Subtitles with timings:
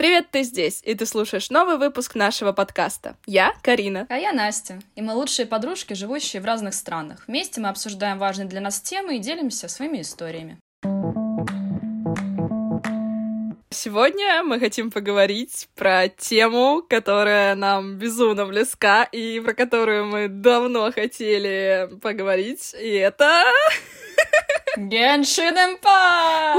[0.00, 3.16] Привет, ты здесь, и ты слушаешь новый выпуск нашего подкаста.
[3.26, 4.06] Я Карина.
[4.08, 4.78] А я Настя.
[4.94, 7.24] И мы лучшие подружки, живущие в разных странах.
[7.26, 10.56] Вместе мы обсуждаем важные для нас темы и делимся своими историями.
[13.68, 20.90] Сегодня мы хотим поговорить про тему, которая нам безумно близка и про которую мы давно
[20.92, 23.44] хотели поговорить, и это...
[24.78, 26.56] Genshin Impact!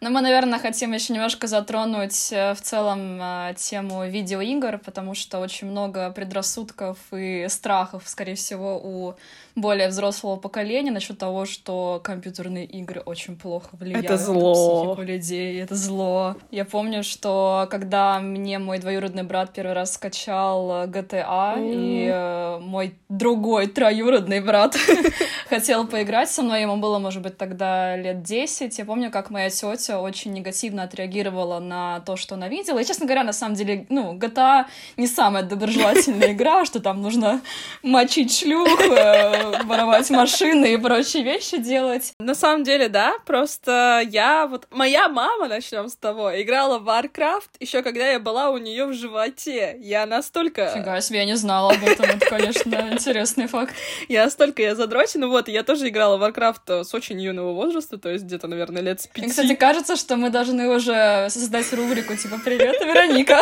[0.00, 5.40] Но мы, наверное, хотим еще немножко затронуть э, в целом э, тему видеоигр, потому что
[5.40, 9.14] очень много предрассудков и страхов, скорее всего, у
[9.56, 14.48] более взрослого поколения насчет того, что компьютерные игры очень плохо влияют это зло.
[14.48, 15.60] на психику людей.
[15.60, 16.36] Это зло.
[16.50, 21.72] Я помню, что когда мне мой двоюродный брат первый раз скачал GTA, mm.
[21.74, 24.76] и э, мой другой троюродный брат
[25.50, 28.78] хотел поиграть со мной, ему было, может быть, тогда лет 10.
[28.78, 32.78] Я помню, как моя тетя очень негативно отреагировала на то, что она видела.
[32.78, 37.40] И, честно говоря, на самом деле, ну, GTA не самая доброжелательная игра, что там нужно
[37.82, 42.14] мочить шлюх, э, воровать машины и прочие вещи делать.
[42.18, 44.66] На самом деле, да, просто я вот...
[44.70, 48.94] Моя мама, начнем с того, играла в Warcraft еще когда я была у нее в
[48.94, 49.76] животе.
[49.80, 50.68] Я настолько...
[50.74, 52.06] Фига себе, я не знала об этом.
[52.06, 53.74] Это, конечно, интересный факт.
[54.08, 58.08] Я настолько я задрочена, вот, я тоже играла в Warcraft с очень юного возраста, то
[58.08, 59.28] есть где-то, наверное, лет с пяти.
[59.28, 63.40] Кстати, кажется, что мы должны уже создать рубрику, типа, «Привет, Вероника».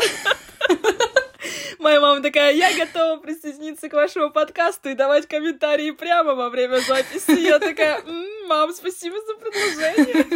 [1.78, 6.80] Моя мама такая, я готова присоединиться к вашему подкасту и давать комментарии прямо во время
[6.80, 7.38] записи.
[7.40, 8.02] Я такая,
[8.46, 10.26] мам, спасибо за предложение.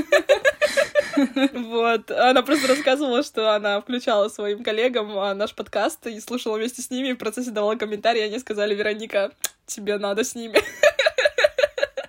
[1.53, 2.11] Вот.
[2.11, 6.91] Она просто рассказывала, что она включала своим коллегам а, наш подкаст и слушала вместе с
[6.91, 9.31] ними, в процессе давала комментарии, и они сказали, Вероника,
[9.67, 10.59] тебе надо с ними.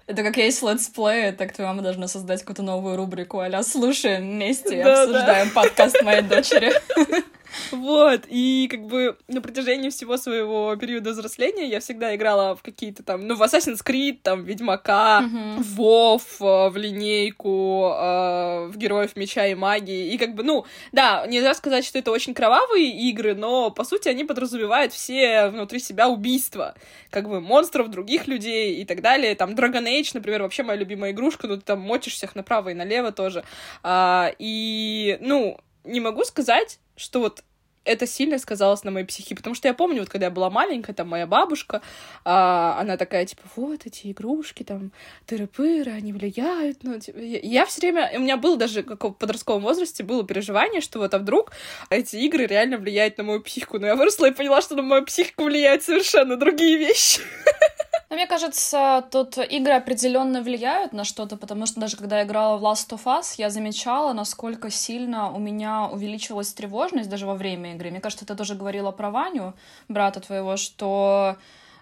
[0.06, 4.80] Это как есть летсплей, так твоя мама должна создать какую-то новую рубрику а слушаем вместе
[4.80, 5.62] и да, обсуждаем да.
[5.62, 6.74] подкаст моей дочери.
[7.72, 13.04] Вот, и как бы на протяжении всего своего периода взросления я всегда играла в какие-то
[13.04, 15.62] там, ну, в Assassin's Creed, там, Ведьмака, uh-huh.
[15.62, 21.26] в WoW, в линейку, э, в Героев Меча и Магии, и как бы, ну, да,
[21.28, 26.08] нельзя сказать, что это очень кровавые игры, но, по сути, они подразумевают все внутри себя
[26.08, 26.76] убийства,
[27.10, 31.12] как бы, монстров, других людей и так далее, там, Dragon Age, например, вообще моя любимая
[31.12, 33.44] игрушка, ну, ты там мочишь всех направо и налево тоже,
[33.84, 37.44] а, и, ну, не могу сказать, что вот
[37.86, 40.94] это сильно сказалось на моей психике, потому что я помню, вот когда я была маленькая,
[40.94, 41.82] там моя бабушка,
[42.24, 44.92] а, она такая, типа, вот эти игрушки, там,
[45.28, 49.14] тыры-пыры, они влияют, ну, типа, я, я все время, у меня было даже, как в
[49.14, 51.52] подростковом возрасте, было переживание, что вот, а вдруг
[51.90, 55.06] эти игры реально влияют на мою психику, но я выросла и поняла, что на мою
[55.06, 57.22] психику влияют совершенно другие вещи.
[58.10, 62.58] Но мне кажется, тут игры определенно влияют на что-то, потому что даже когда я играла
[62.58, 67.74] в Last of Us, я замечала, насколько сильно у меня увеличилась тревожность даже во время
[67.74, 67.90] игры.
[67.90, 69.54] Мне кажется, ты тоже говорила про Ваню,
[69.88, 71.38] брата твоего, что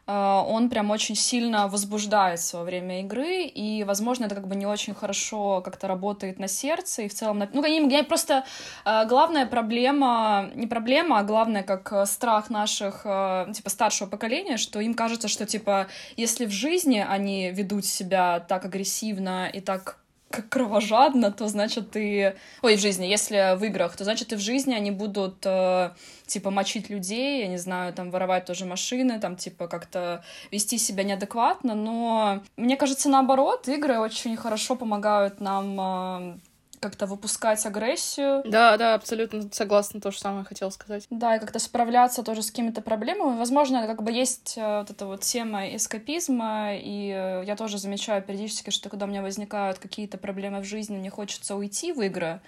[0.07, 4.93] он прям очень сильно возбуждается во время игры, и, возможно, это как бы не очень
[4.93, 7.43] хорошо как-то работает на сердце, и в целом...
[7.53, 8.43] Ну, я просто...
[8.85, 10.49] Э, главная проблема...
[10.55, 13.01] Не проблема, а главное, как э, страх наших,
[13.53, 15.87] типа, старшего поколения, что им кажется, что, типа,
[16.17, 20.00] если в жизни они ведут себя так агрессивно и так
[20.31, 22.35] как кровожадно, то значит ты...
[22.61, 25.91] Ой, в жизни, если в играх, то значит и в жизни они будут, э,
[26.25, 31.03] типа, мочить людей, я не знаю, там, воровать тоже машины, там, типа, как-то вести себя
[31.03, 36.37] неадекватно, но мне кажется, наоборот, игры очень хорошо помогают нам э,
[36.81, 38.41] как-то выпускать агрессию.
[38.43, 41.05] Да, да, абсолютно согласна, то же самое хотела сказать.
[41.09, 43.37] Да, и как-то справляться тоже с какими-то проблемами.
[43.37, 48.23] Возможно, как бы есть э, вот эта вот тема эскапизма, и э, я тоже замечаю
[48.23, 52.41] периодически, что когда у меня возникают какие-то проблемы в жизни, мне хочется уйти в игры,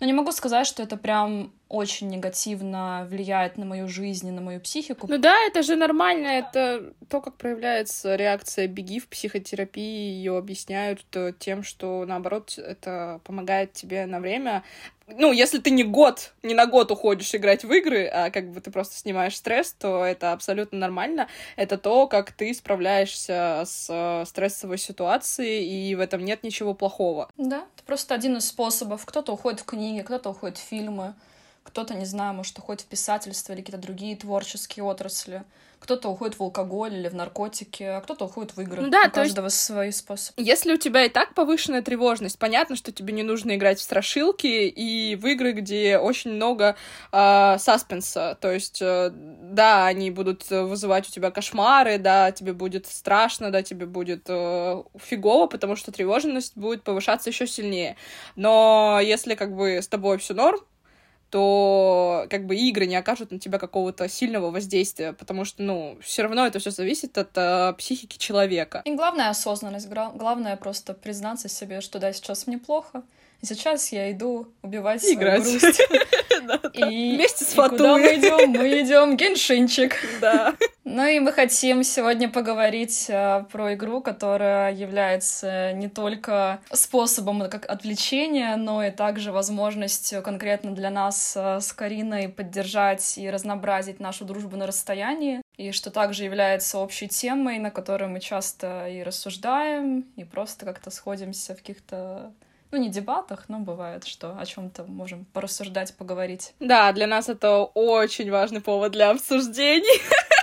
[0.00, 4.40] но не могу сказать, что это прям очень негативно влияет на мою жизнь и на
[4.40, 5.06] мою психику.
[5.08, 11.04] Ну да, это же нормально, это то, как проявляется реакция беги в психотерапии, ее объясняют
[11.14, 14.62] э, тем, что наоборот это помогает тебе на время
[15.06, 18.60] ну, если ты не год, не на год уходишь играть в игры, а как бы
[18.60, 21.28] ты просто снимаешь стресс, то это абсолютно нормально.
[21.56, 27.28] Это то, как ты справляешься с э, стрессовой ситуацией, и в этом нет ничего плохого.
[27.36, 29.04] Да, это просто один из способов.
[29.04, 31.14] Кто-то уходит в книги, кто-то уходит в фильмы
[31.64, 35.42] кто-то, не знаю, может, уходит в писательство или какие-то другие творческие отрасли,
[35.84, 38.80] кто-то уходит в алкоголь или в наркотики, а кто-то уходит в игры.
[38.80, 40.34] Ну, да, у каждого есть, свой способ.
[40.38, 44.46] Если у тебя и так повышенная тревожность, понятно, что тебе не нужно играть в страшилки
[44.46, 46.76] и в игры, где очень много
[47.12, 48.38] э, саспенса.
[48.40, 53.62] То есть, э, да, они будут вызывать у тебя кошмары, да, тебе будет страшно, да,
[53.62, 57.96] тебе будет э, фигово, потому что тревожность будет повышаться еще сильнее.
[58.36, 60.60] Но если как бы с тобой все норм,
[61.34, 66.22] что как бы игры не окажут на тебя какого-то сильного воздействия, потому что, ну, все
[66.22, 68.82] равно это все зависит от э, психики человека.
[68.84, 73.02] И главное осознанность, главное просто признаться себе, что да, сейчас мне плохо,
[73.44, 75.44] сейчас я иду убивать Играть.
[75.44, 75.80] свою грусть.
[76.74, 77.78] И вместе с Фатуей.
[77.78, 78.50] Куда мы идем?
[78.50, 79.96] Мы идем геншинчик.
[80.20, 80.54] Да.
[80.84, 87.68] Ну и мы хотим сегодня поговорить а, про игру, которая является не только способом как
[87.68, 94.26] отвлечения, но и также возможностью конкретно для нас а, с Кариной поддержать и разнообразить нашу
[94.26, 100.04] дружбу на расстоянии, и что также является общей темой, на которой мы часто и рассуждаем,
[100.16, 102.30] и просто как-то сходимся в каких-то
[102.74, 106.54] ну, не дебатах, но бывает, что о чем-то можем порассуждать, поговорить.
[106.60, 110.02] Да, для нас это очень важный повод для обсуждений.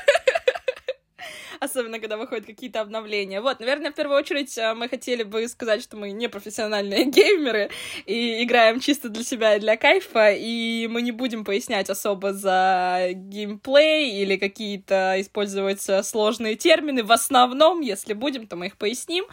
[1.61, 3.39] особенно когда выходят какие-то обновления.
[3.39, 7.69] Вот, наверное, в первую очередь э, мы хотели бы сказать, что мы не профессиональные геймеры
[8.07, 13.09] и играем чисто для себя и для кайфа, и мы не будем пояснять особо за
[13.13, 17.03] геймплей или какие-то использовать сложные термины.
[17.03, 19.25] В основном, если будем, то мы их поясним.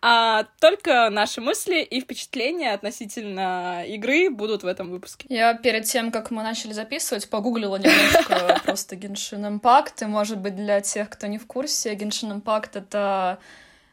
[0.00, 5.26] А только наши мысли и впечатления относительно игры будут в этом выпуске.
[5.28, 10.56] Я перед тем, как мы начали записывать, погуглила немножко просто Genshin Impact, и, может быть,
[10.56, 13.38] для тех, кто не в курсе, курсе, Genshin Impact— это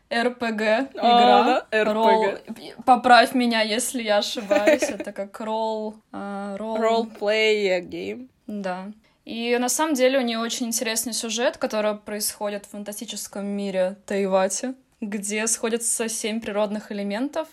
[0.10, 0.90] игра.
[0.98, 1.68] А, да?
[1.72, 1.94] RPG.
[1.94, 2.26] Ролл...
[2.86, 4.84] Поправь меня, если я ошибаюсь.
[4.84, 5.96] Это как ролл...
[6.12, 8.28] Uh, Role-play game.
[8.48, 8.92] Да.
[9.26, 14.74] И на самом деле у нее очень интересный сюжет, который происходит в фантастическом мире Тайвати,
[15.00, 17.48] где сходятся семь природных элементов.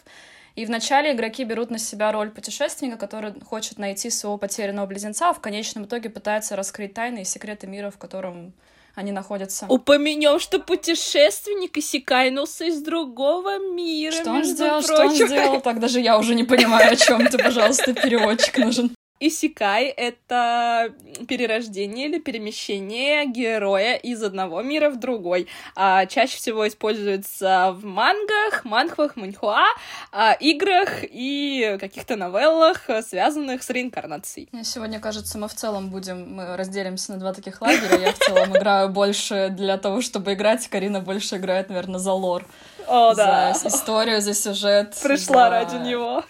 [0.56, 5.32] И вначале игроки берут на себя роль путешественника, который хочет найти своего потерянного близнеца, а
[5.32, 8.52] в конечном итоге пытается раскрыть тайны и секреты мира, в котором
[8.98, 9.66] они находятся.
[9.68, 14.12] Упомянем, что путешественник иссякайнулся из другого мира.
[14.12, 14.82] Что он сделал?
[14.82, 14.94] Прочим.
[14.94, 15.60] Что он сделал?
[15.60, 18.90] Так даже я уже не понимаю, о чем ты, пожалуйста, переводчик нужен.
[19.20, 20.92] Исикай— это
[21.26, 25.48] перерождение или перемещение героя из одного мира в другой.
[25.74, 29.66] А, чаще всего используется в мангах, манхвах, маньхуа,
[30.12, 34.48] а, играх и каких-то новеллах, связанных с реинкарнацией.
[34.62, 37.98] Сегодня, кажется, мы в целом будем, мы разделимся на два таких лагеря.
[37.98, 42.44] Я в целом играю больше для того, чтобы играть, Карина больше играет, наверное, за лор.
[42.88, 43.52] О, за да.
[43.52, 44.96] историю, за сюжет.
[45.02, 45.50] Пришла за...
[45.50, 46.24] ради него.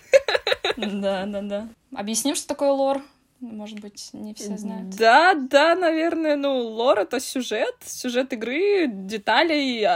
[0.77, 1.69] Да, да, да.
[1.97, 3.03] Объясним, что такое лор?
[3.41, 4.91] Может быть, не все знают.
[4.97, 9.87] Да, да, наверное, ну, лор— это сюжет, сюжет игры, деталей, э,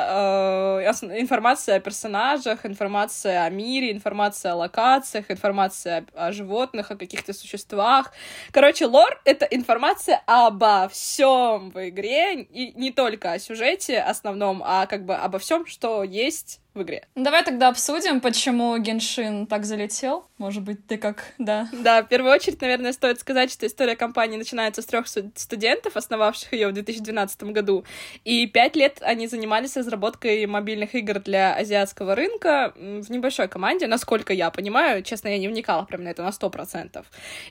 [1.19, 7.33] информация о персонажах, информация о мире, информация о локациях, информация о, о животных, о каких-то
[7.33, 8.13] существах.
[8.53, 14.87] Короче, лор— это информация обо всем в игре, и не только о сюжете основном, а
[14.87, 17.07] как бы обо всем, что есть в игре.
[17.15, 20.27] Давай тогда обсудим, почему Геншин так залетел.
[20.39, 21.69] Может быть, ты как, да?
[21.73, 26.53] Да, в первую очередь, наверное, стоит сказать, что история компании начинается с трех студентов, основавших
[26.53, 27.85] ее в 2012 году.
[28.25, 34.33] И пять лет они занимались разработкой мобильных игр для азиатского рынка в небольшой команде, насколько
[34.33, 35.03] я понимаю.
[35.03, 37.05] Честно, я не вникала прям на это на 100%.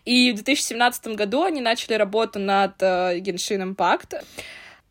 [0.06, 4.24] И в 2017 году они начали работу над uh, Genshin Impact.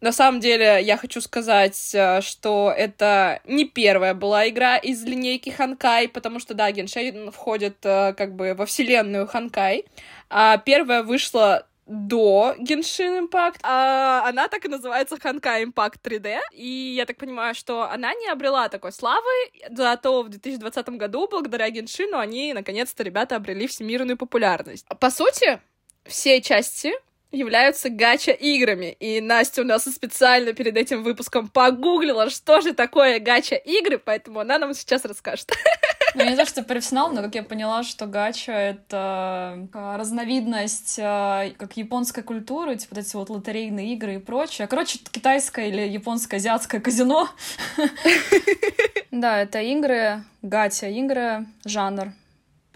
[0.01, 5.51] На самом деле, я хочу сказать, э, что это не первая была игра из линейки
[5.51, 9.85] Ханкай, потому что, да, Геншейн входит э, как бы во вселенную Ханкай.
[10.31, 16.95] А первая вышла до Genshin Impact, а она так и называется Ханкай Impact 3D, и
[16.97, 19.29] я так понимаю, что она не обрела такой славы,
[19.71, 24.87] зато в 2020 году, благодаря Геншину, они, наконец-то, ребята обрели всемирную популярность.
[25.01, 25.61] По сути,
[26.05, 26.93] все части
[27.33, 28.97] являются гача-играми.
[29.01, 34.59] И Настя у нас специально перед этим выпуском погуглила, что же такое гача-игры, поэтому она
[34.59, 35.53] нам сейчас расскажет.
[36.15, 41.51] Ну, не то, что профессионал, но как я поняла, что гача— это а, разновидность а,
[41.57, 44.67] как японской культуры, типа вот эти вот лотерейные игры и прочее.
[44.67, 47.29] Короче, китайское или японско-азиатское казино.
[49.13, 52.13] Да, это игры, гача игры, жанр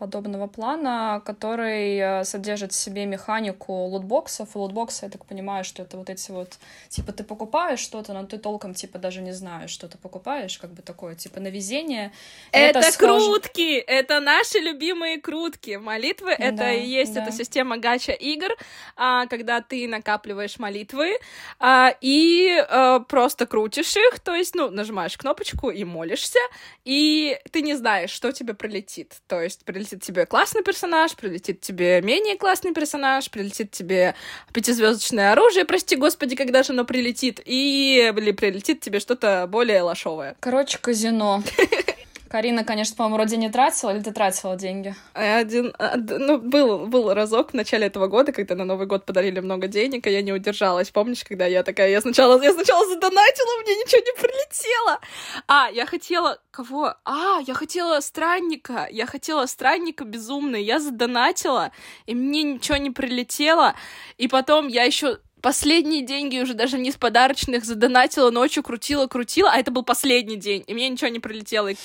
[0.04, 4.54] подобного плана, который э, содержит в себе механику лутбоксов.
[4.54, 6.58] И лутбоксы, я так понимаю, что это вот эти вот,
[6.90, 10.75] типа, ты покупаешь что-то, но ты толком, типа, даже не знаешь, что ты покупаешь, как
[10.75, 12.12] бы такое, типа, на везение.
[12.52, 13.78] Это, это крутки!
[13.78, 15.76] Это наши любимые крутки.
[15.76, 17.23] Молитвы— это да, и есть да.
[17.23, 18.50] эта система гача-игр,
[18.96, 21.18] а, когда ты накапливаешь молитвы
[21.58, 26.40] а, и а, просто крутишь их, то есть, ну, нажимаешь кнопочку и молишься,
[26.84, 29.14] и ты не знаешь, что тебе прилетит.
[29.26, 34.14] То есть прилетит прилетит тебе классный персонаж, прилетит тебе менее классный персонаж, прилетит тебе
[34.52, 40.36] пятизвездочное оружие, прости господи, когда же оно прилетит, и или прилетит тебе что-то более лошовое.
[40.40, 41.42] Короче, казино.
[42.35, 44.97] Карина, конечно, по-моему, вроде не тратила, или ты тратила деньги?
[45.12, 49.69] Один, ну, был, был разок в начале этого года, когда на Новый год подарили много
[49.69, 50.91] денег, и я не удержалась.
[50.91, 55.00] Помнишь, когда я такая, я сначала, я сначала задонатила, мне ничего не прилетело.
[55.47, 56.97] А, я хотела, кого?
[57.05, 61.71] А, я хотела странника, я хотела странника безумный, я задонатила,
[62.07, 63.76] и мне ничего не прилетело,
[64.19, 69.50] и потом я еще последние деньги уже даже не с подарочных задонатила, ночью крутила, крутила,
[69.52, 71.68] а это был последний день, и мне ничего не прилетело.
[71.68, 71.76] И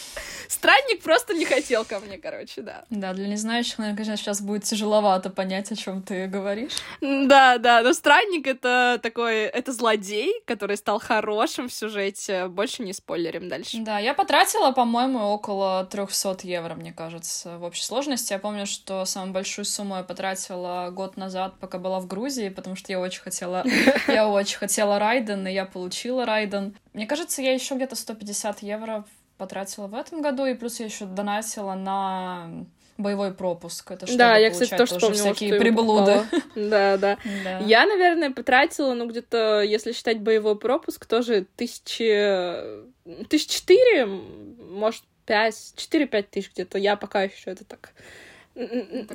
[0.47, 2.85] странник просто не хотел ко мне, короче, да.
[2.89, 6.71] Да, для незнающих, наверное, конечно, сейчас будет тяжеловато понять, о чем ты говоришь.
[7.01, 12.47] Да, да, но странник это такой, это злодей, который стал хорошим в сюжете.
[12.47, 13.79] Больше не спойлерим дальше.
[13.79, 18.31] Да, я потратила, по-моему, около 300 евро, мне кажется, в общей сложности.
[18.31, 22.77] Я помню, что самую большую сумму я потратила год назад, пока была в Грузии, потому
[22.77, 23.63] что я очень хотела хотела,
[24.07, 26.75] я очень хотела Райден, и я получила Райден.
[26.93, 29.05] Мне кажется, я еще где-то 150 евро
[29.37, 32.65] потратила в этом году, и плюс я еще донатила на
[32.97, 33.91] боевой пропуск.
[33.91, 36.23] Это да, я, кстати, тоже вспомнила, всякие что приблуды.
[36.55, 37.59] Да, да, да.
[37.59, 42.89] Я, наверное, потратила, ну, где-то, если считать боевой пропуск, тоже тысячи...
[43.29, 46.77] Тысяч четыре, может, пять, четыре-пять тысяч где-то.
[46.77, 47.93] Я пока еще это так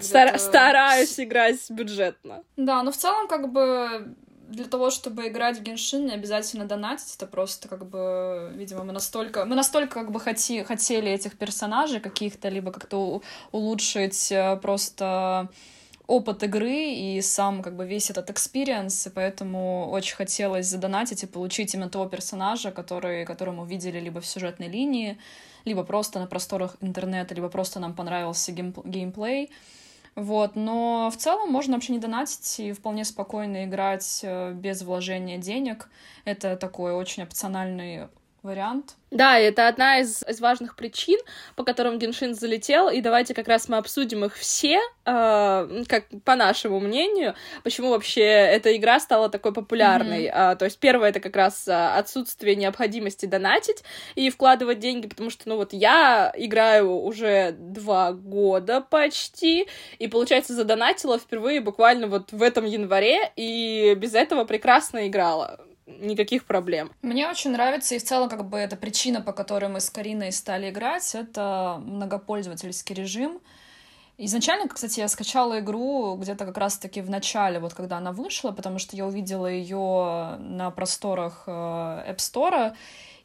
[0.01, 0.39] Стар...
[0.39, 2.43] Стараюсь играть бюджетно.
[2.57, 4.15] Да, но в целом, как бы,
[4.49, 7.15] для того, чтобы играть в Genshin, не обязательно донатить.
[7.17, 9.45] Это просто, как бы, видимо, мы настолько...
[9.45, 10.63] Мы настолько, как бы, хоти...
[10.63, 13.23] хотели этих персонажей каких-то, либо как-то
[13.53, 15.49] улучшить э, просто
[16.07, 21.27] опыт игры и сам как бы весь этот experience, и поэтому очень хотелось задонатить и
[21.27, 25.19] получить именно того персонажа, который, которого мы видели либо в сюжетной линии,
[25.65, 29.51] либо просто на просторах интернета, либо просто нам понравился геймп геймплей.
[30.15, 35.39] Вот, но в целом можно вообще не донатить и вполне спокойно играть э, без вложения
[35.39, 35.89] денег.
[36.25, 38.09] Это такой очень опциональный
[38.45, 38.95] вариант.
[39.11, 41.19] Да, это одна из, из важных причин,
[41.57, 46.35] по которым Геншин залетел, и давайте как раз мы обсудим их все, э, как по
[46.35, 50.25] нашему мнению, почему вообще эта игра стала такой популярной.
[50.25, 50.53] Mm-hmm.
[50.53, 53.85] Э, то есть первое это как раз отсутствие необходимости донатить
[54.17, 60.55] и вкладывать деньги, потому что, ну вот я играю уже два года почти, и получается
[60.55, 65.61] задонатила впервые буквально вот в этом январе, и без этого прекрасно играла
[66.01, 66.91] никаких проблем.
[67.03, 70.33] Мне очень нравится, и в целом, как бы, эта причина, по которой мы с Кариной
[70.33, 73.41] стали играть, это многопользовательский режим.
[74.17, 78.79] Изначально, кстати, я скачала игру где-то как раз-таки в начале, вот когда она вышла, потому
[78.79, 82.77] что я увидела ее на просторах э, App Store,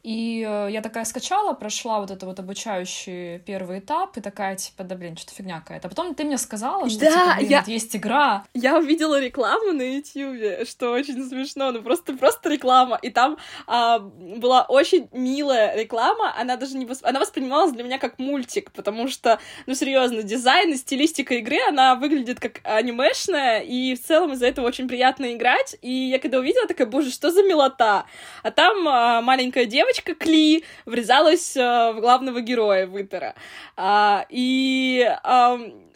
[0.02, 4.82] и э, я такая скачала, прошла вот это вот обучающий первый этап, и такая, типа,
[4.84, 5.88] да блин, что-то фигня какая-то.
[5.88, 7.58] А потом ты мне сказала, что, да, типа, блин, я...
[7.58, 8.44] вот есть игра.
[8.54, 12.98] Я увидела рекламу на YouTube, что очень смешно, ну просто, просто реклама.
[13.02, 16.86] И там а, была очень милая реклама, она даже не...
[16.86, 17.04] Восп...
[17.04, 21.94] Она воспринималась для меня как мультик, потому что, ну серьезно, дизайн и стилистика игры, она
[21.94, 25.76] выглядит как анимешная, и в целом из-за этого очень приятно играть.
[25.82, 28.06] И я когда увидела, такая, боже, что за милота?
[28.42, 33.34] А там а, маленькая девочка, девочка Кли врезалась э, в главного героя Вытера.
[33.76, 35.08] А, и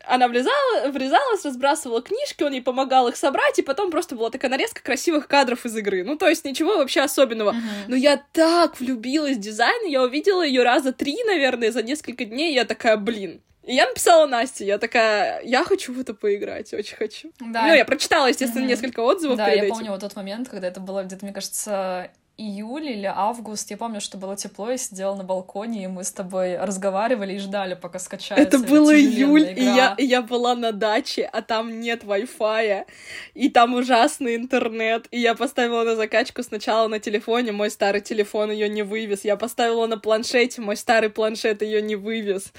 [0.06, 4.50] она влезала, врезалась, разбрасывала книжки, он ей помогал их собрать, и потом просто была такая
[4.50, 6.04] нарезка красивых кадров из игры.
[6.04, 7.52] Ну, то есть ничего вообще особенного.
[7.52, 7.84] Uh-huh.
[7.88, 12.52] Но я так влюбилась в дизайн, я увидела ее раза три, наверное, за несколько дней,
[12.52, 16.74] и я такая, блин, и я написала Насте, я такая, я хочу в это поиграть,
[16.74, 17.32] очень хочу.
[17.40, 17.66] Да.
[17.66, 18.68] Ну, я прочитала, естественно, mm-hmm.
[18.68, 19.38] несколько отзывов.
[19.38, 19.70] Да, я этим.
[19.70, 23.70] помню вот тот момент, когда это было где-то, мне кажется, июль или август.
[23.70, 27.38] Я помню, что было тепло, я сидела на балконе, и мы с тобой разговаривали и
[27.38, 28.42] ждали, пока скачается.
[28.44, 29.54] Это было июль, игра.
[29.54, 32.86] и я, и я была на даче, а там нет Wi-Fi,
[33.34, 35.06] и там ужасный интернет.
[35.12, 39.24] И я поставила на закачку сначала на телефоне, мой старый телефон ее не вывез.
[39.24, 42.52] Я поставила на планшете, мой старый планшет ее не вывез.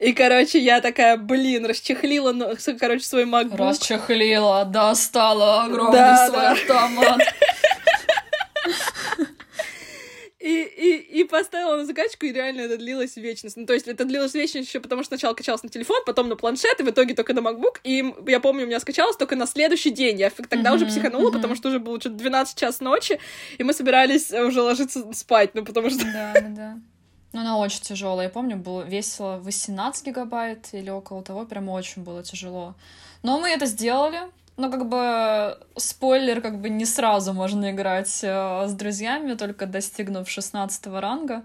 [0.00, 3.70] И, короче, я такая, блин, расчехлила, ну, короче, свой MacBook.
[3.70, 6.52] Расчехлила, достала огромный да, свой да.
[6.52, 7.20] автомат.
[10.44, 13.56] И, и, и поставила на закачку, и реально это длилось вечность.
[13.56, 16.36] Ну, то есть это длилось вечность еще потому, что сначала качалось на телефон, потом на
[16.36, 17.78] планшет, и в итоге только на MacBook.
[17.82, 20.20] И я помню, у меня скачалось только на следующий день.
[20.20, 21.32] Я тогда uh-huh, уже психанула, uh-huh.
[21.32, 23.18] потому что уже было что-то 12 час ночи,
[23.56, 26.04] и мы собирались уже ложиться спать, ну, потому что...
[26.04, 26.78] Да, да, да.
[27.32, 28.26] Ну, она очень тяжелая.
[28.26, 32.74] Я помню, было весело 18 гигабайт или около того, прям очень было тяжело.
[33.22, 34.20] Но мы это сделали,
[34.56, 40.28] ну, как бы, спойлер, как бы не сразу можно играть э, с друзьями, только достигнув
[40.28, 41.42] 16 ранга.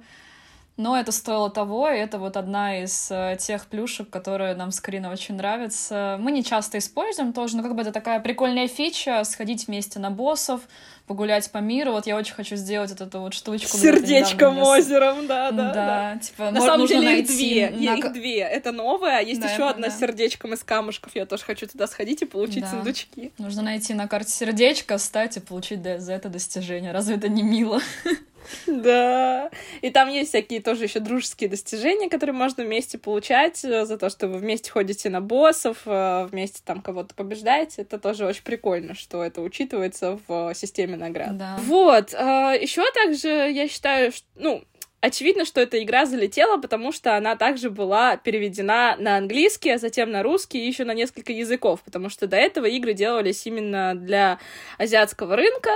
[0.79, 4.79] Но это стоило того, и это вот одна из э, тех плюшек, которые нам с
[4.79, 6.15] Кариной очень нравятся.
[6.21, 10.09] Мы не часто используем тоже, но как бы это такая прикольная фича, сходить вместе на
[10.09, 10.61] боссов,
[11.05, 11.91] погулять по миру.
[11.91, 13.77] Вот я очень хочу сделать вот эту вот штучку.
[13.77, 15.73] Сердечком озером, да, да, да.
[15.73, 16.19] да.
[16.19, 17.95] Типа, на самом деле их две, на...
[17.97, 18.39] их две.
[18.39, 19.93] Это новое, а есть да, еще одна да.
[19.93, 21.13] с сердечком из камушков.
[21.13, 22.69] Я тоже хочу туда сходить и получить да.
[22.69, 23.33] сундучки.
[23.37, 26.93] Нужно найти на карте сердечко, стать и получить за это достижение.
[26.93, 27.81] Разве это не мило?
[28.67, 29.49] Да.
[29.81, 34.09] И там есть всякие тоже еще дружеские достижения, которые можно вместе получать э, за то,
[34.09, 37.81] что вы вместе ходите на боссов, э, вместе там кого-то побеждаете.
[37.81, 41.37] Это тоже очень прикольно, что это учитывается в системе наград.
[41.37, 41.57] Да.
[41.63, 42.11] Вот.
[42.11, 44.63] Еще также я считаю, что, ну,
[45.01, 50.11] Очевидно, что эта игра залетела, потому что она также была переведена на английский, а затем
[50.11, 54.39] на русский и еще на несколько языков, потому что до этого игры делались именно для
[54.77, 55.71] азиатского рынка,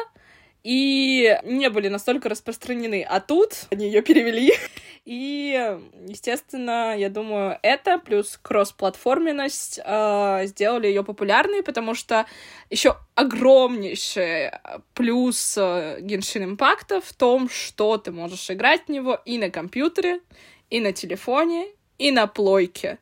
[0.64, 3.06] и не были настолько распространены.
[3.08, 4.54] А тут они ее перевели.
[5.06, 5.78] И,
[6.08, 12.26] естественно, я думаю, это плюс кроссплатформенность э, сделали ее популярной, потому что
[12.70, 14.52] еще огромнейший
[14.94, 20.22] плюс Genshin Impact в том, что ты можешь играть в него и на компьютере,
[20.70, 21.68] и на телефоне,
[21.98, 22.98] и на плойке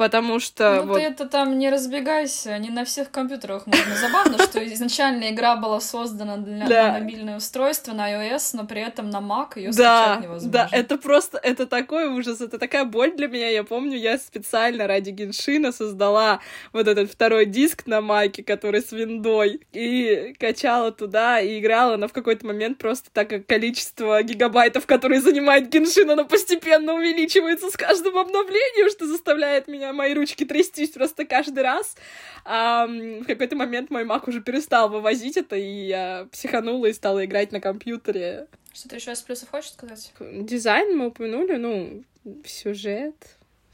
[0.00, 0.76] потому что...
[0.76, 0.94] Ну, вот...
[0.96, 3.94] ты это там не разбегайся, не на всех компьютерах можно.
[3.96, 6.92] Забавно, что изначально игра была создана для да.
[6.92, 10.50] мобильное устройство на iOS, но при этом на Mac ее да, скачать невозможно.
[10.50, 13.50] Да, это просто, это такой ужас, это такая боль для меня.
[13.50, 16.40] Я помню, я специально ради Геншина создала
[16.72, 22.08] вот этот второй диск на Маке, который с виндой, и качала туда, и играла, но
[22.08, 27.76] в какой-то момент просто так как количество гигабайтов, которые занимает Геншин, оно постепенно увеличивается с
[27.76, 31.96] каждым обновлением, что заставляет меня мои ручки трястись просто каждый раз.
[32.44, 37.24] А, в какой-то момент мой маг уже перестал вывозить это, и я психанула и стала
[37.24, 38.46] играть на компьютере.
[38.72, 40.12] Что ты еще из плюсов хочешь сказать?
[40.20, 42.04] Дизайн мы упомянули, ну,
[42.46, 43.16] сюжет.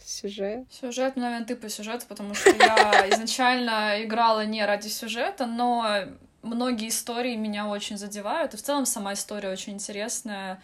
[0.03, 0.67] Сюжет.
[0.71, 6.05] Сюжет, наверное, ты по сюжету, потому что я изначально играла не ради сюжета, но
[6.43, 10.63] многие истории меня очень задевают, и в целом сама история очень интересная,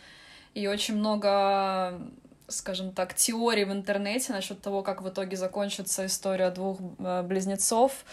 [0.55, 2.01] и очень много
[2.49, 8.05] скажем так, теорий в интернете насчет того, как в итоге закончится история двух э, близнецов,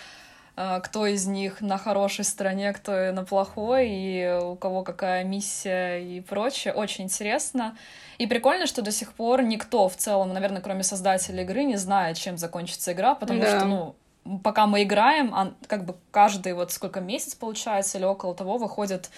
[0.56, 5.98] э, кто из них на хорошей стороне, кто на плохой, и у кого какая миссия
[5.98, 6.74] и прочее.
[6.74, 7.78] Очень интересно.
[8.18, 12.18] И прикольно, что до сих пор никто в целом, наверное, кроме создателей игры, не знает,
[12.18, 13.60] чем закончится игра, потому да.
[13.60, 13.96] что, ну,
[14.44, 19.10] пока мы играем, а как бы каждый вот сколько месяц получается или около того выходит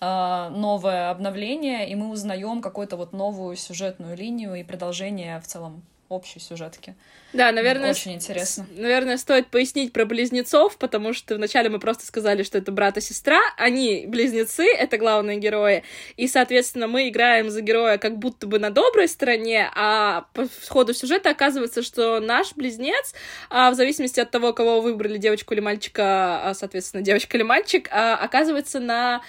[0.00, 6.40] новое обновление, и мы узнаем какую-то вот новую сюжетную линию и продолжение в целом общей
[6.40, 6.94] сюжетки.
[7.32, 7.90] Да, наверное...
[7.90, 8.66] Очень интересно.
[8.76, 13.00] Наверное, стоит пояснить про близнецов, потому что вначале мы просто сказали, что это брат и
[13.00, 13.40] сестра.
[13.56, 15.82] Они близнецы, это главные герои.
[16.16, 20.94] И, соответственно, мы играем за героя как будто бы на доброй стороне, а по ходу
[20.94, 23.14] сюжета оказывается, что наш близнец,
[23.50, 27.88] а, в зависимости от того, кого выбрали, девочку или мальчика, а, соответственно, девочка или мальчик,
[27.90, 29.22] а, оказывается на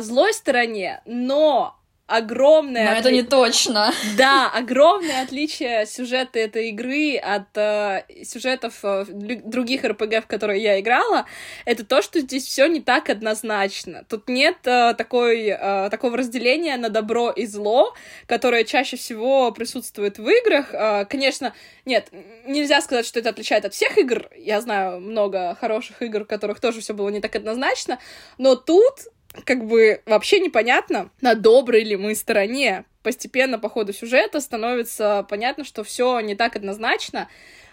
[0.00, 1.76] злой стороне, но
[2.16, 2.92] огромное...
[2.92, 3.92] Но это не точно.
[4.16, 10.80] Да, огромное отличие сюжета этой игры от э, сюжетов э, других РПГ, в которые я
[10.80, 11.26] играла,
[11.64, 14.04] это то, что здесь все не так однозначно.
[14.08, 17.94] Тут нет э, такой, э, такого разделения на добро и зло,
[18.26, 20.74] которое чаще всего присутствует в играх.
[20.74, 22.08] Э, конечно, нет,
[22.46, 24.28] нельзя сказать, что это отличает от всех игр.
[24.36, 27.98] Я знаю много хороших игр, в которых тоже все было не так однозначно,
[28.38, 29.11] но тут
[29.44, 32.84] как бы вообще непонятно, на доброй ли мы стороне.
[33.02, 37.28] Постепенно по ходу сюжета становится понятно, что все не так однозначно,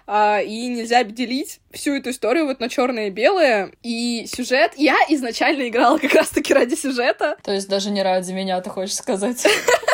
[0.08, 3.72] а, и нельзя делить всю эту историю вот на черное и белое.
[3.84, 4.74] И сюжет...
[4.76, 7.38] Я изначально играла как раз-таки ради сюжета.
[7.44, 9.46] То есть даже не ради меня, ты хочешь сказать?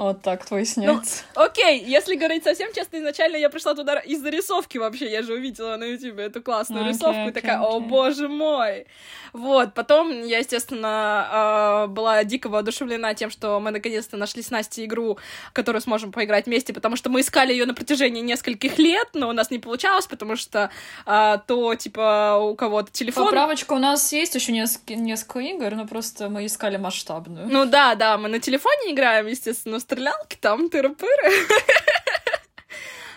[0.00, 1.24] Вот так поясняется.
[1.36, 5.34] Ну, окей, если говорить совсем честно, изначально я пришла туда из зарисовки вообще, я же
[5.34, 8.86] увидела на ютубе эту классную okay, рисовку, и такая, о боже мой!
[9.34, 14.86] Вот, потом я, естественно, э, была дико воодушевлена тем, что мы наконец-то нашли с Настей
[14.86, 15.18] игру,
[15.52, 19.32] которую сможем поиграть вместе, потому что мы искали ее на протяжении нескольких лет, но у
[19.32, 20.70] нас не получалось, потому что
[21.04, 23.26] э, то, типа, у кого-то телефон...
[23.26, 27.48] Поправочка, у нас есть еще несколько, несколько игр, но просто мы искали масштабную.
[27.48, 31.31] Ну да, да, мы на телефоне играем, естественно, в стрелялки, там тыры-пыры.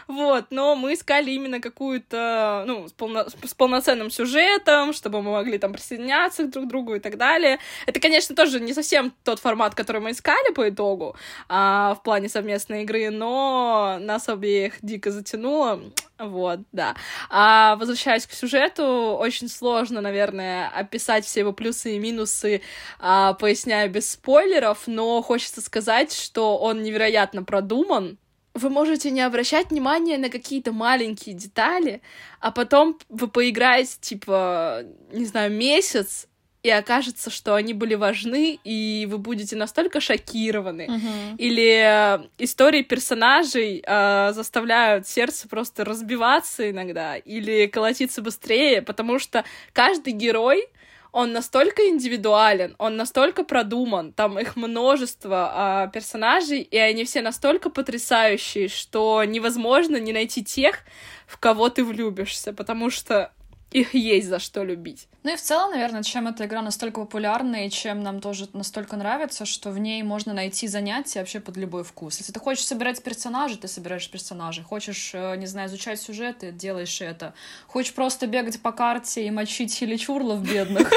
[0.07, 3.27] Вот, но мы искали именно какую-то, ну, с, полно...
[3.29, 7.59] с полноценным сюжетом, чтобы мы могли там присоединяться друг к другу и так далее.
[7.85, 11.15] Это, конечно, тоже не совсем тот формат, который мы искали по итогу
[11.49, 15.81] а, в плане совместной игры, но нас обеих дико затянуло.
[16.19, 16.95] Вот, да.
[17.29, 22.61] А возвращаясь к сюжету, очень сложно, наверное, описать все его плюсы и минусы,
[22.99, 28.17] а, поясняя без спойлеров, но хочется сказать, что он невероятно продуман,
[28.53, 32.01] вы можете не обращать внимания на какие-то маленькие детали,
[32.39, 36.27] а потом вы поиграете, типа, не знаю, месяц,
[36.63, 40.87] и окажется, что они были важны, и вы будете настолько шокированы.
[40.89, 41.37] Uh-huh.
[41.37, 49.43] Или э, истории персонажей э, заставляют сердце просто разбиваться иногда, или колотиться быстрее, потому что
[49.73, 50.65] каждый герой
[51.13, 57.69] он настолько индивидуален, он настолько продуман, там их множество а, персонажей, и они все настолько
[57.69, 60.79] потрясающие, что невозможно не найти тех,
[61.27, 63.31] в кого ты влюбишься, потому что
[63.79, 65.07] их есть за что любить.
[65.23, 68.95] Ну и в целом, наверное, чем эта игра настолько популярна и чем нам тоже настолько
[68.97, 72.19] нравится, что в ней можно найти занятия вообще под любой вкус.
[72.19, 74.63] Если ты хочешь собирать персонажей, ты собираешь персонажей.
[74.63, 77.33] Хочешь, э, не знаю, изучать сюжеты, делаешь это.
[77.67, 80.91] Хочешь просто бегать по карте и мочить хиличурлов бедных,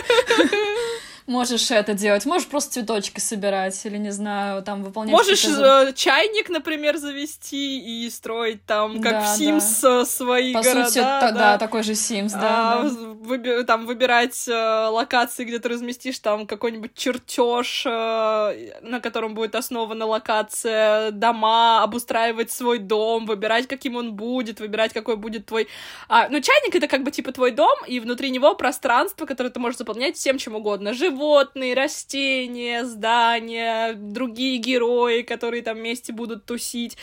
[1.27, 2.25] можешь это делать.
[2.27, 5.13] Можешь просто цветочки собирать или, не знаю, там выполнять...
[5.13, 10.05] Можешь э, чайник, например, завести и строить там, как да, в Sims, да.
[10.05, 10.89] свои По города.
[10.89, 11.31] Сути, да.
[11.33, 12.81] да, такой же Sims, да.
[12.81, 12.89] А, да.
[12.89, 19.55] Выби- там выбирать э, локации, где ты разместишь там какой-нибудь чертеж, э, на котором будет
[19.55, 25.69] основана локация, дома, обустраивать свой дом, выбирать, каким он будет, выбирать, какой будет твой...
[26.09, 29.59] А, ну, чайник— это как бы типа твой дом, и внутри него пространство, которое ты
[29.59, 30.95] можешь заполнять всем чем угодно.
[30.95, 36.97] Жив животные, растения, здания, другие герои, которые там вместе будут тусить.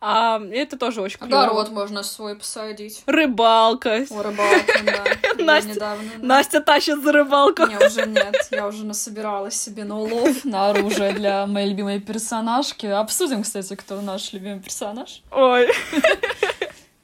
[0.00, 1.44] А, это тоже очень клево.
[1.44, 3.02] Огород можно свой посадить.
[3.06, 4.06] Рыбалка.
[4.10, 4.80] О, рыбалка,
[5.38, 5.96] да.
[6.20, 7.66] Настя, тащит за рыбалку.
[7.66, 8.48] Не, уже нет.
[8.50, 12.86] Я уже насобиралась себе на улов, на оружие для моей любимой персонажки.
[12.86, 15.22] Обсудим, кстати, кто наш любимый персонаж.
[15.30, 15.68] Ой.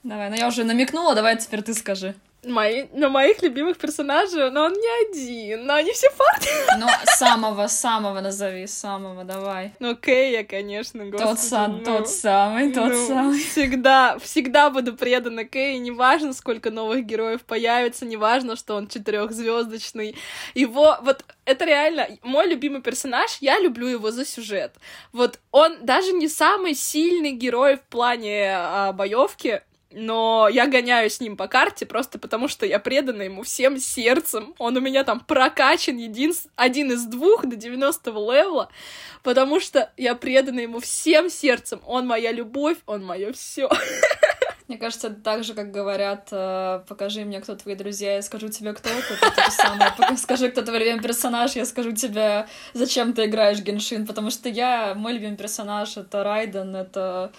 [0.02, 2.14] Давай, ну я уже намекнула, давай теперь ты скажи
[2.46, 6.48] мои, на моих любимых персонажей, но он не один, но они все фарты.
[6.78, 9.72] Ну, самого, самого назови, самого, давай.
[9.78, 11.30] Ну, Кэя, конечно, господи.
[11.30, 13.38] Тот, сам, ну, тот самый, тот ну, самый.
[13.38, 20.16] Всегда, всегда буду предана Кэй, неважно, сколько новых героев появится, неважно, что он четырехзвездочный.
[20.54, 24.74] Его, вот, это реально мой любимый персонаж, я люблю его за сюжет.
[25.12, 29.62] Вот он даже не самый сильный герой в плане а, боевки,
[29.98, 34.54] но я гоняю с ним по карте просто потому, что я предана ему всем сердцем.
[34.58, 36.34] Он у меня там прокачан един...
[36.54, 38.68] один из двух до 90 левела,
[39.22, 41.80] потому что я предана ему всем сердцем.
[41.86, 43.70] Он моя любовь, он мое все.
[44.68, 48.74] Мне кажется, так же, как говорят, э, покажи мне, кто твои друзья, я скажу тебе,
[48.74, 50.16] кто ты, это.
[50.18, 54.94] Скажи, кто твой любимый персонаж, я скажу тебе, зачем ты играешь Геншин, потому что я,
[54.94, 57.32] мой любимый персонаж— это Райден, это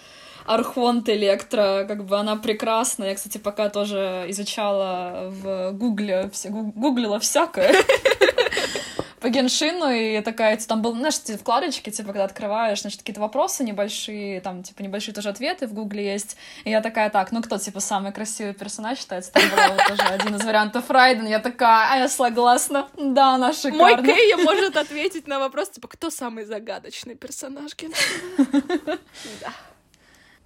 [0.48, 3.04] Архонт Электро, как бы она прекрасна.
[3.04, 7.74] Я, кстати, пока тоже изучала в Гугле, гуглила всякое
[9.20, 13.64] по Геншину, и такая, там был, знаешь, эти вкладочки, типа, когда открываешь, значит, какие-то вопросы
[13.64, 17.58] небольшие, там, типа, небольшие тоже ответы в Гугле есть, и я такая, так, ну, кто,
[17.58, 19.32] типа, самый красивый персонаж считается?
[19.32, 23.52] Там был вот тоже один из вариантов Райден, я такая, а я согласна, да, она
[23.52, 23.96] шикарная.
[23.96, 28.98] Мой Кей может ответить на вопрос, типа, кто самый загадочный персонаж Геншина?
[29.40, 29.52] Да.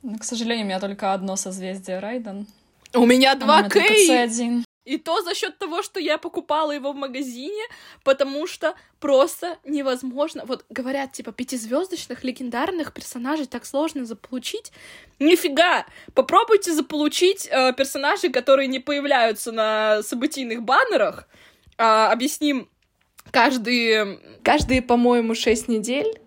[0.03, 2.47] Ну, к сожалению, у меня только одно созвездие Райден.
[2.95, 4.65] У меня два Кей!
[4.85, 7.63] И то за счет того, что я покупала его в магазине,
[8.03, 10.45] потому что просто невозможно.
[10.45, 14.73] Вот говорят, типа, пятизвездочных легендарных персонажей так сложно заполучить.
[15.21, 15.87] Нифига!
[16.15, 21.29] Попробуйте заполучить э, персонажей, которые не появляются на событийных баннерах.
[21.79, 22.69] Э, объясним
[23.31, 26.21] каждые, каждые, по-моему, шесть недель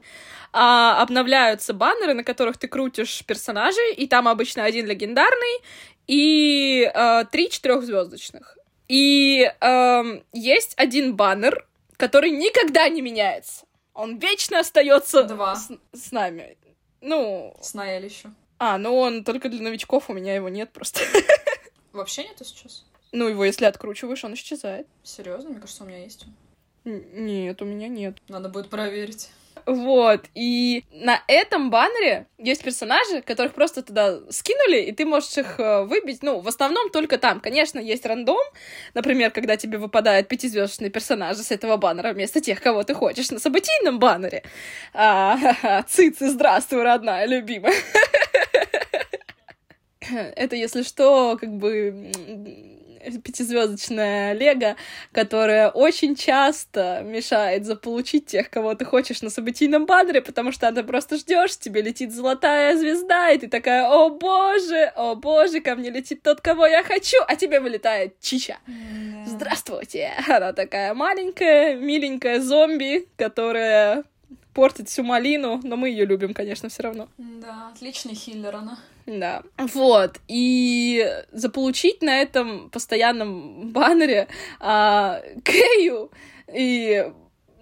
[0.57, 5.61] а, обновляются баннеры, на которых ты крутишь персонажей, и там обычно один легендарный
[6.07, 8.57] и а, три четырехзвездочных.
[8.87, 13.65] И а, есть один баннер, который никогда не меняется.
[13.93, 15.57] Он вечно остается Два.
[15.57, 16.57] С, с нами.
[17.01, 17.53] Ну.
[17.61, 18.29] С Наэль еще.
[18.57, 21.01] А, ну он только для новичков, у меня его нет просто.
[21.91, 22.85] Вообще нету сейчас?
[23.11, 24.87] Ну, его если откручиваешь, он исчезает.
[25.03, 25.49] Серьезно?
[25.49, 26.25] Мне кажется, у меня есть
[26.85, 28.17] Нет, у меня нет.
[28.29, 29.29] Надо будет проверить.
[29.65, 35.59] Вот, и на этом баннере есть персонажи, которых просто туда скинули, и ты можешь их
[35.59, 37.39] э, выбить, ну, в основном только там.
[37.39, 38.37] Конечно, есть рандом,
[38.93, 43.39] например, когда тебе выпадают пятизвездочные персонажи с этого баннера вместо тех, кого ты хочешь на
[43.39, 44.43] событийном баннере.
[44.93, 47.73] А, цицы, здравствуй, родная, любимая.
[50.35, 52.11] Это, если что, как бы
[53.23, 54.75] пятизвездочная Лего,
[55.11, 60.83] которая очень часто мешает заполучить тех, кого ты хочешь на событийном баннере, потому что ты
[60.83, 65.89] просто ждешь, тебе летит золотая звезда, и ты такая, о боже, о боже, ко мне
[65.89, 68.57] летит тот, кого я хочу, а тебе вылетает Чича.
[68.67, 69.25] Yeah.
[69.25, 70.13] Здравствуйте!
[70.27, 74.03] Она такая маленькая, миленькая зомби, которая
[74.55, 77.07] портит всю малину, но мы ее любим, конечно, все равно.
[77.17, 78.79] Да, отличный хиллер она.
[79.05, 79.43] Да.
[79.57, 80.19] Вот.
[80.27, 84.27] И заполучить на этом постоянном баннере
[84.59, 86.09] а, Кэю
[86.51, 87.11] и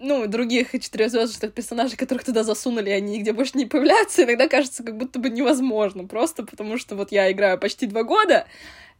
[0.00, 4.96] ну, других четырехзвездочных персонажей, которых туда засунули, они нигде больше не появляются, иногда кажется, как
[4.96, 6.06] будто бы невозможно.
[6.06, 8.46] Просто потому что вот я играю почти два года,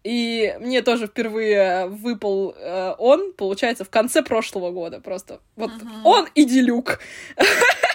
[0.05, 5.01] и мне тоже впервые выпал э, он, получается, в конце прошлого года.
[5.01, 6.03] Просто вот uh-huh.
[6.05, 7.01] он и Делюк.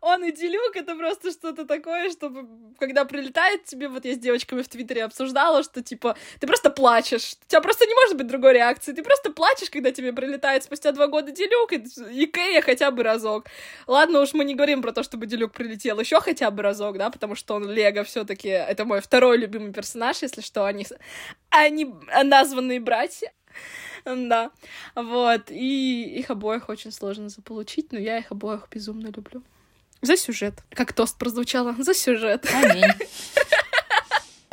[0.00, 2.46] он и Делюк, это просто что-то такое, чтобы,
[2.78, 7.34] когда прилетает тебе, вот я с девочками в Твиттере обсуждала, что, типа, ты просто плачешь,
[7.46, 10.92] у тебя просто не может быть другой реакции, ты просто плачешь, когда тебе прилетает спустя
[10.92, 13.46] два года Делюк и, и Кэя хотя бы разок.
[13.86, 17.10] Ладно уж, мы не говорим про то, чтобы Делюк прилетел еще хотя бы разок, да,
[17.10, 20.86] потому что он Лего все таки это мой второй любимый персонаж, если что, они,
[21.50, 23.32] они названные братья.
[24.04, 24.50] Да,
[24.94, 29.42] вот, и их обоих очень сложно заполучить, но я их обоих безумно люблю.
[30.02, 30.54] За сюжет.
[30.70, 31.74] Как тост прозвучало.
[31.78, 32.46] За сюжет.
[32.52, 32.84] Аминь.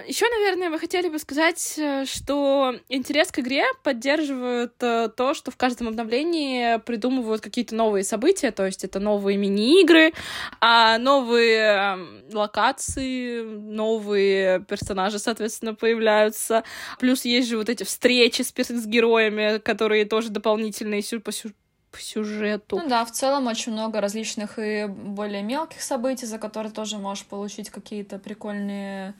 [0.08, 5.52] Еще, наверное, мы хотели бы сказать, э, что интерес к игре поддерживают э, то, что
[5.52, 10.14] в каждом обновлении придумывают какие-то новые события, то есть это новые мини-игры,
[10.62, 16.64] а новые эм, локации, новые персонажи, соответственно, появляются.
[17.00, 21.58] Плюс есть же вот эти встречи с, с героями, которые тоже дополнительные по сюжету
[22.00, 22.78] сюжету.
[22.78, 27.26] Ну да, в целом очень много различных и более мелких событий, за которые тоже можешь
[27.26, 29.14] получить какие-то прикольные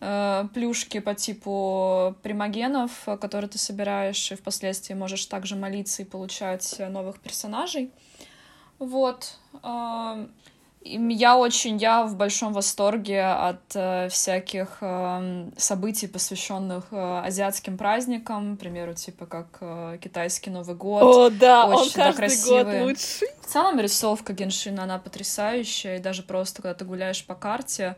[0.00, 6.76] э, плюшки по типу примагенов, которые ты собираешь, и впоследствии можешь также молиться и получать
[6.78, 7.90] новых персонажей.
[8.78, 9.38] Вот.
[9.62, 10.26] Э,
[10.88, 18.56] я очень, я в большом восторге от э, всяких э, событий, посвященных э, азиатским праздникам,
[18.56, 21.02] к примеру, типа как э, китайский Новый год.
[21.02, 22.64] О, да, очень он да, красивый.
[22.64, 23.28] год лучший.
[23.40, 27.96] В целом рисовка Геншина, она потрясающая, и даже просто, когда ты гуляешь по карте,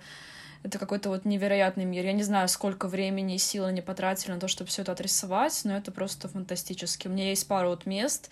[0.62, 2.04] это какой-то вот невероятный мир.
[2.04, 5.60] Я не знаю, сколько времени и сил они потратили на то, чтобы все это отрисовать,
[5.64, 7.08] но это просто фантастически.
[7.08, 8.30] У меня есть пару вот мест,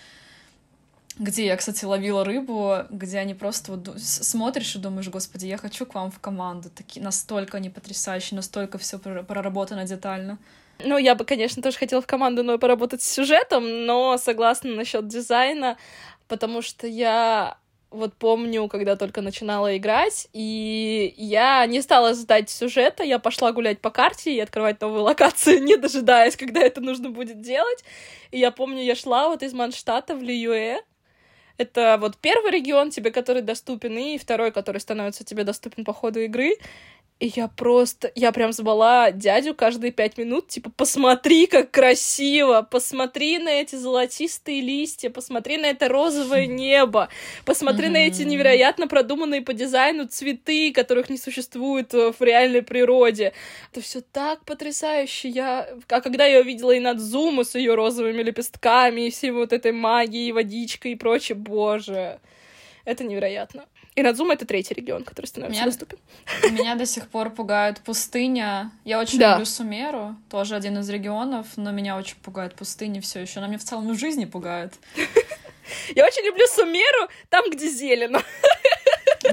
[1.19, 5.87] где я, кстати, ловила рыбу, где они просто вот смотришь и думаешь, господи, я хочу
[5.87, 6.71] к вам в команду.
[6.71, 10.39] Такие настолько они потрясающие, настолько все проработано детально.
[10.85, 15.09] Ну, я бы, конечно, тоже хотела в команду, но поработать с сюжетом, но согласна насчет
[15.09, 15.79] дизайна,
[16.29, 17.57] потому что я
[17.91, 23.81] вот помню, когда только начинала играть, и я не стала ждать сюжета, я пошла гулять
[23.81, 27.85] по карте и открывать новые локации, не дожидаясь, когда это нужно будет делать.
[28.33, 30.83] И я помню, я шла вот из Манштата в Лиюэ,
[31.59, 36.21] это вот первый регион тебе, который доступен, и второй, который становится тебе доступен по ходу
[36.21, 36.57] игры.
[37.19, 43.39] И я просто, я прям звала дядю каждые пять минут, типа, посмотри, как красиво, посмотри
[43.39, 47.09] на эти золотистые листья, посмотри на это розовое небо,
[47.47, 47.91] посмотри mm-hmm.
[47.91, 53.33] на эти невероятно продуманные по дизайну цветы, которых не существует э, в реальной природе.
[53.73, 55.31] Это все так потрясающе.
[55.31, 59.73] Я, а когда я увидела и Надзуму с ее розовыми лепестками, и всей вот этой
[59.73, 62.21] магией, водичкой и прочее, боже,
[62.85, 63.65] это невероятно.
[63.97, 65.99] И Надзума— это третий регион, который становится меня, доступен.
[66.53, 68.71] Меня до сих пор пугает пустыня.
[68.85, 69.33] Я очень да.
[69.33, 73.39] люблю Сумеру, тоже один из регионов, но меня очень пугает пустыня все еще.
[73.39, 74.75] Она меня в целом в жизни пугает.
[75.95, 78.23] Я очень люблю Сумеру, там, где зелено.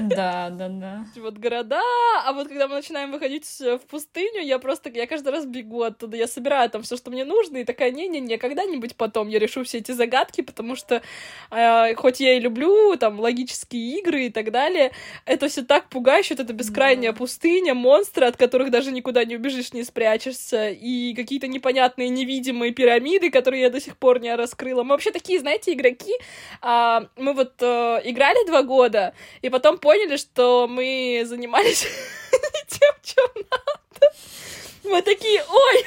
[0.02, 1.06] Да, да, да.
[1.16, 1.80] Вот города,
[2.24, 6.16] а вот когда мы начинаем выходить в пустыню, я просто, я каждый раз бегу оттуда,
[6.16, 9.78] я собираю там все, что мне нужно, и такая, не-не-не, когда-нибудь потом я решу все
[9.78, 11.02] эти загадки, потому что
[11.50, 14.92] э, хоть я и люблю там логические игры и так далее,
[15.24, 17.18] это все так пугающе, вот эта бескрайняя да.
[17.18, 23.30] пустыня, монстры, от которых даже никуда не убежишь, не спрячешься, и какие-то непонятные невидимые пирамиды,
[23.30, 24.82] которые я до сих пор не раскрыла.
[24.82, 26.12] Мы вообще такие, знаете, игроки,
[26.60, 32.94] а, мы вот а, играли два года, и потом поняли, что мы занимались не тем,
[33.02, 34.14] чем надо.
[34.82, 35.84] Мы такие, ой!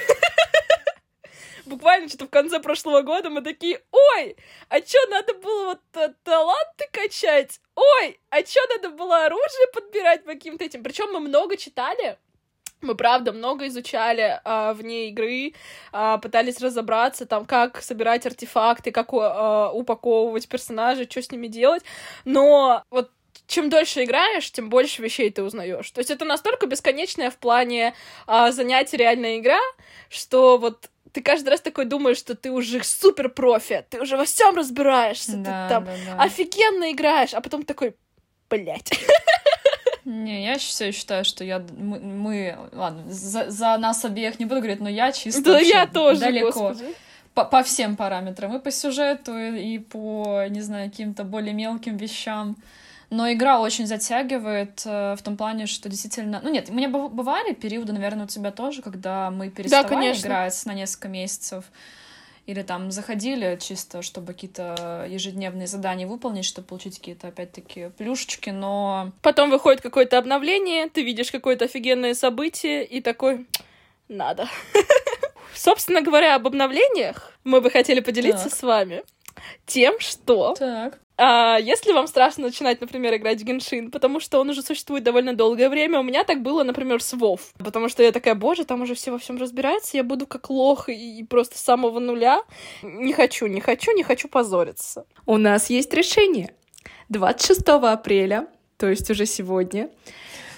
[1.66, 4.38] Буквально что-то в конце прошлого года мы такие, ой,
[4.70, 7.60] а чё, надо было вот э, таланты качать?
[7.76, 10.84] Ой, а чё, надо было оружие подбирать по каким-то этим?
[10.84, 12.18] Причем мы много читали,
[12.82, 15.54] мы, правда, много изучали а, вне игры,
[15.92, 21.84] а, пытались разобраться, там, как собирать артефакты, как а, упаковывать персонажей, что с ними делать,
[22.24, 23.10] но вот
[23.48, 25.90] чем дольше играешь, тем больше вещей ты узнаешь.
[25.92, 27.94] То есть это настолько бесконечное в плане
[28.28, 29.60] а, занятий реальная игра,
[30.10, 34.26] что вот ты каждый раз такой думаешь, что ты уже супер профи, ты уже во
[34.26, 36.24] всем разбираешься, да, ты там да, да.
[36.24, 37.96] офигенно играешь, а потом такой,
[38.50, 38.92] блять.
[40.06, 44.62] Не, я все считаю, что я мы, мы ладно, за, за нас обеих не буду
[44.62, 46.74] говорить, но я чисто да я тоже, далеко.
[47.34, 52.56] По, по всем параметрам, и по сюжету, и по, не знаю, каким-то более мелким вещам.
[53.10, 56.42] Но игра очень затягивает э, в том плане, что действительно...
[56.44, 60.66] Ну нет, у меня бывали периоды, наверное, у тебя тоже, когда мы переставали да, играть
[60.66, 61.66] на несколько месяцев.
[62.48, 69.12] Или там заходили чисто, чтобы какие-то ежедневные задания выполнить, чтобы получить какие-то, опять-таки, плюшечки, но...
[69.22, 73.48] Потом выходит какое-то обновление, ты видишь какое-то офигенное событие и такой...
[74.10, 74.48] Надо.
[75.54, 78.54] Собственно говоря, об обновлениях мы бы хотели поделиться так.
[78.54, 79.04] с вами
[79.66, 81.00] тем, что так.
[81.18, 85.34] А, если вам страшно начинать, например, играть в Геншин, потому что он уже существует довольно
[85.34, 88.84] долгое время, у меня так было, например, с Вов, потому что я такая, боже, там
[88.84, 92.44] уже все во всем разбираются, я буду как лох и, и просто с самого нуля.
[92.84, 95.06] Не хочу, не хочу, не хочу позориться.
[95.26, 96.54] У нас есть решение.
[97.10, 99.90] 26 апреля, то есть уже сегодня,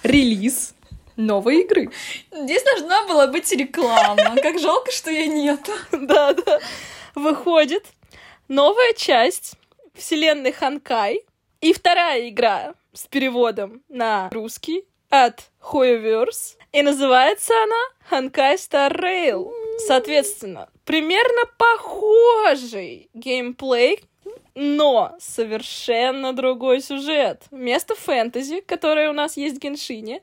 [0.03, 0.73] релиз
[1.15, 1.91] новой игры.
[2.31, 4.35] Здесь должна была быть реклама.
[4.41, 5.69] Как жалко, что ее нет.
[5.91, 6.59] Да, да.
[7.15, 7.85] Выходит
[8.47, 9.58] новая часть
[9.99, 11.21] вселенной Ханкай.
[11.61, 16.55] И вторая игра с переводом на русский от Hoyoverse.
[16.71, 17.75] И называется она
[18.09, 19.51] Ханкай Star Rail.
[19.87, 24.01] Соответственно, примерно похожий геймплей,
[24.55, 27.43] но совершенно другой сюжет.
[27.51, 30.21] Вместо фэнтези, которое у нас есть в Геншине,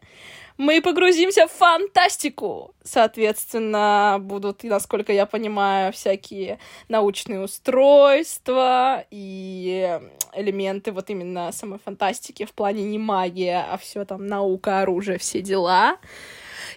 [0.58, 2.74] мы погрузимся в фантастику.
[2.82, 10.00] Соответственно, будут, насколько я понимаю, всякие научные устройства и
[10.32, 15.40] элементы вот именно самой фантастики в плане не магия, а все там наука, оружие, все
[15.40, 15.98] дела.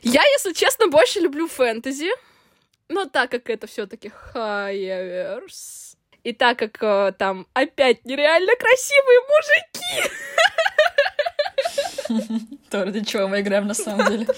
[0.02, 2.10] Я, если честно, больше люблю фэнтези,
[2.90, 10.12] но так как это все-таки Хайверс, и так как э, там опять нереально красивые мужики,
[12.70, 14.28] То, ради чего мы играем на самом деле.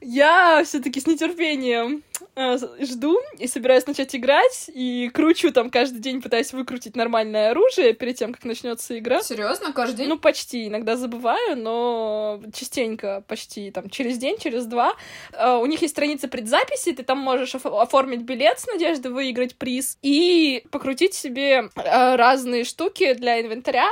[0.00, 2.02] Я все-таки с нетерпением
[2.34, 7.92] э, жду и собираюсь начать играть, и кручу там каждый день, пытаюсь выкрутить нормальное оружие
[7.92, 9.22] перед тем, как начнется игра.
[9.22, 10.08] Серьезно, каждый день?
[10.08, 10.68] Ну, почти.
[10.68, 14.94] Иногда забываю, но частенько, почти там через день, через два.
[15.34, 19.98] Э, у них есть страница предзаписи, ты там можешь оформить билет с надеждой выиграть приз
[20.00, 23.90] и покрутить себе э, разные штуки для инвентаря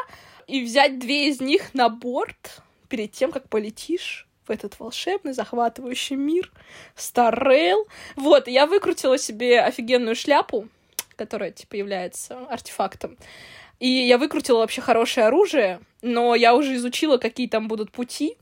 [0.48, 6.16] и взять две из них на борт перед тем, как полетишь в этот волшебный, захватывающий
[6.16, 6.50] мир
[6.96, 7.84] Rail.
[8.16, 10.68] Вот, я выкрутила себе офигенную шляпу,
[11.16, 13.18] которая, типа, является артефактом.
[13.78, 18.36] И я выкрутила вообще хорошее оружие, но я уже изучила, какие там будут пути.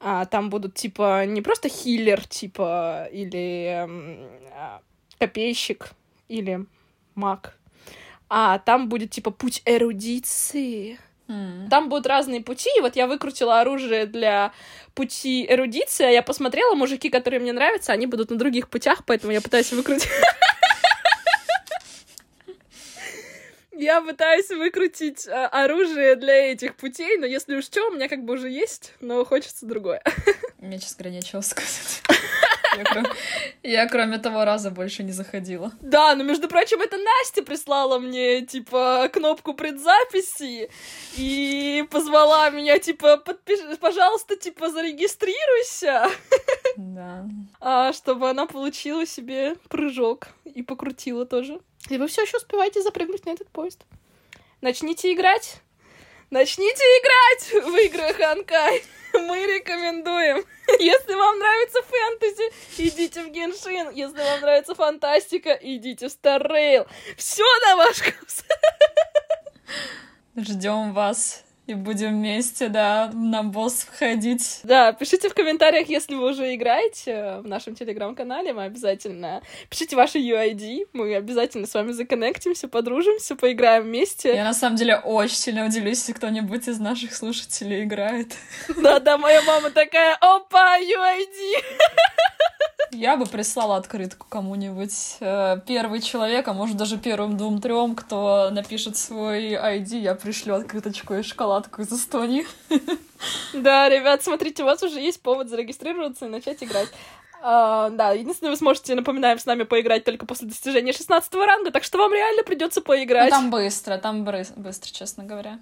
[0.00, 3.86] А, там будут, типа, не просто хиллер, типа, или
[4.52, 4.80] а,
[5.18, 5.90] копейщик,
[6.28, 6.66] или
[7.14, 7.56] маг,
[8.28, 10.98] а там будет, типа, путь эрудиции,
[11.70, 14.52] там будут разные пути, и вот я выкрутила оружие для
[14.94, 19.32] пути эрудиции, а я посмотрела, мужики, которые мне нравятся, они будут на других путях, поэтому
[19.32, 20.08] я пытаюсь выкрутить...
[23.74, 28.22] Я пытаюсь выкрутить а, оружие для этих путей, но если уж что, у меня как
[28.22, 30.00] бы уже есть, но хочется другое.
[30.58, 32.02] Мне, говоря, нечего сказать.
[32.76, 33.10] Я, кроме,
[33.62, 35.72] я, кроме того раза, больше не заходила.
[35.80, 40.70] Да, но, между прочим, это Настя прислала мне, типа, кнопку предзаписи
[41.16, 46.08] и позвала меня, типа, подпиши, пожалуйста, типа, зарегистрируйся.
[46.76, 47.26] Да.
[47.60, 51.60] А, чтобы она получила себе прыжок и покрутила тоже.
[51.90, 53.84] И вы все еще успеваете запрыгнуть на этот поезд.
[54.60, 55.60] Начните играть.
[56.32, 58.82] Начните играть в игры Ханкай.
[59.12, 60.42] Мы рекомендуем.
[60.78, 63.90] Если вам нравится фэнтези, идите в Геншин.
[63.90, 66.86] Если вам нравится фантастика, идите в Старрейл.
[67.18, 68.44] Все на ваш вкус.
[70.36, 74.60] Ждем вас и будем вместе, да, на босс входить.
[74.64, 79.42] Да, пишите в комментариях, если вы уже играете в нашем телеграм-канале, мы обязательно...
[79.70, 84.34] Пишите ваши UID, мы обязательно с вами законнектимся, подружимся, поиграем вместе.
[84.34, 88.32] Я на самом деле очень сильно удивлюсь, если кто-нибудь из наших слушателей играет.
[88.76, 91.62] Да-да, моя мама такая, опа, UID!
[92.92, 95.16] Я бы прислала открытку кому-нибудь.
[95.20, 101.14] Э, первый человек, а может даже первым двум-трем, кто напишет свой ID, я пришлю открыточку
[101.14, 102.46] и шоколадку из Эстонии.
[103.52, 106.88] Да, ребят, смотрите, у вас уже есть повод зарегистрироваться и начать играть.
[107.40, 111.84] Uh, да, единственное, вы сможете, напоминаем, с нами поиграть только после достижения 16 ранга, так
[111.84, 113.30] что вам реально придется поиграть.
[113.30, 115.60] Ну, там быстро, там быстро, честно говоря.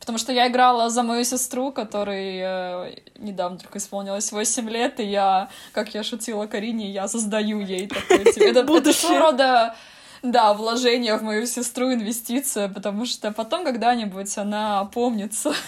[0.00, 5.04] Потому что я играла за мою сестру, которой э, недавно только исполнилось 8 лет, и
[5.04, 8.20] я, как я шутила Карине, я создаю ей такое.
[8.24, 9.74] Это, это своего рода
[10.22, 15.52] да, вложение в мою сестру, инвестиция, потому что потом когда-нибудь она опомнится.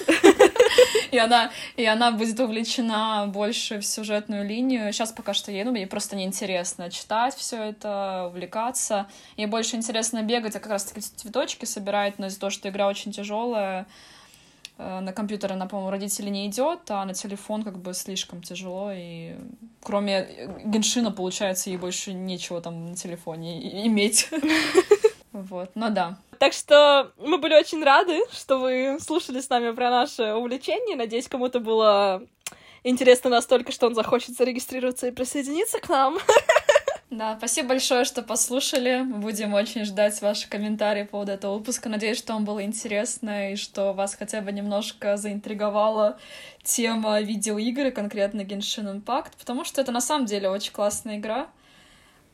[1.10, 4.92] И она, и она будет увлечена больше в сюжетную линию.
[4.92, 9.06] Сейчас пока что ей, ну, ей просто неинтересно читать все это, увлекаться.
[9.36, 13.12] Ей больше интересно бегать, а как раз-таки цветочки собирать, но из-за того, что игра очень
[13.12, 13.86] тяжелая,
[14.78, 19.34] на компьютер она, по-моему, родители не идет, а на телефон как бы слишком тяжело, и
[19.82, 24.28] кроме Геншина, получается, ей больше нечего там на телефоне иметь.
[25.34, 26.16] Вот, ну да.
[26.38, 30.94] Так что мы были очень рады, что вы слушали с нами про наше увлечение.
[30.94, 32.22] Надеюсь, кому-то было
[32.84, 36.18] интересно настолько, что он захочет зарегистрироваться и присоединиться к нам.
[37.16, 39.02] Да, спасибо большое, что послушали.
[39.04, 41.88] Мы будем очень ждать ваши комментарии по поводу этого выпуска.
[41.88, 46.18] Надеюсь, что вам было интересно и что вас хотя бы немножко заинтриговала
[46.64, 51.46] тема видеоигры, конкретно Genshin Impact, потому что это на самом деле очень классная игра.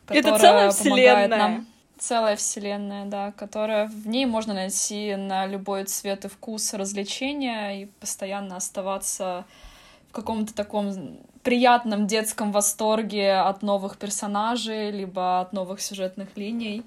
[0.09, 1.29] Это целая вселенная.
[1.29, 1.67] Нам
[1.99, 7.85] целая вселенная, да, которая в ней можно найти на любой цвет и вкус развлечения и
[8.01, 9.45] постоянно оставаться
[10.09, 16.83] в каком-то таком приятном детском восторге от новых персонажей, либо от новых сюжетных линий.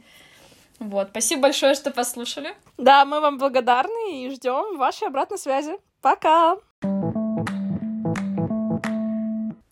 [0.79, 2.55] Вот, спасибо большое, что послушали.
[2.77, 5.77] Да, мы вам благодарны и ждем вашей обратной связи.
[6.01, 6.57] Пока!